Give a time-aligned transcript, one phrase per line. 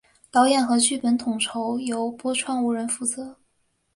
[0.31, 3.37] 导演和剧本统筹由川波无人负责。